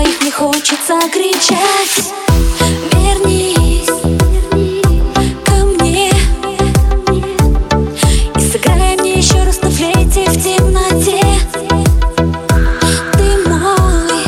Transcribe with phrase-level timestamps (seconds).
[0.00, 2.12] твоих не хочется кричать.
[2.92, 3.86] Вернись
[5.44, 6.10] ко мне.
[8.34, 11.22] И сыграй мне еще раз на флейте в темноте.
[13.12, 14.24] Ты мой,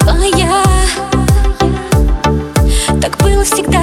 [0.00, 0.62] твоя
[3.02, 3.82] Так было всегда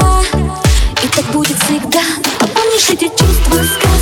[1.04, 2.02] и так будет всегда.
[2.40, 3.99] Помнишь эти чувства сказки?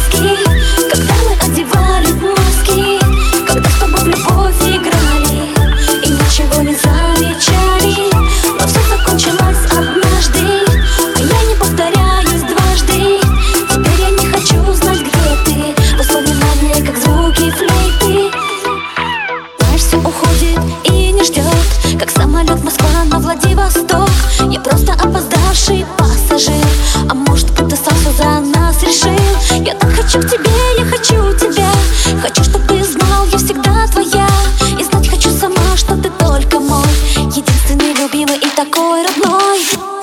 [39.27, 39.96] boy.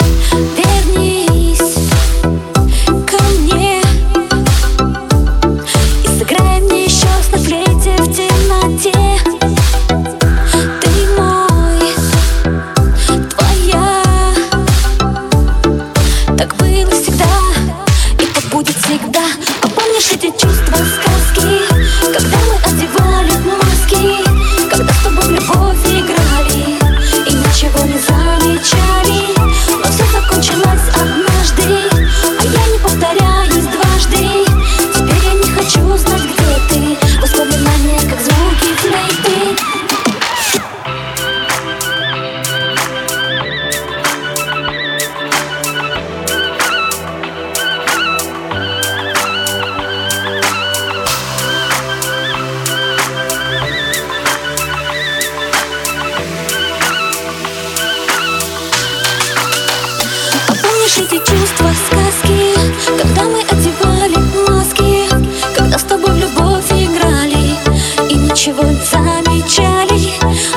[68.95, 70.13] замечали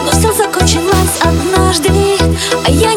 [0.06, 1.90] Но все закончилось однажды,
[2.66, 2.94] а я